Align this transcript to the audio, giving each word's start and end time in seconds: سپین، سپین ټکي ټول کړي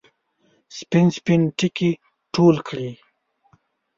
سپین، 0.77 1.07
سپین 1.17 1.41
ټکي 1.57 1.91
ټول 2.33 2.55
کړي 2.67 2.89